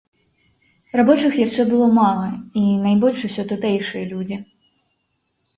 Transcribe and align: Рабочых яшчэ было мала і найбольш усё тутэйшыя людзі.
Рабочых 0.99 1.31
яшчэ 1.41 1.65
было 1.71 1.89
мала 1.99 2.25
і 2.63 2.63
найбольш 2.87 3.19
усё 3.29 3.47
тутэйшыя 3.53 4.03
людзі. 4.15 4.37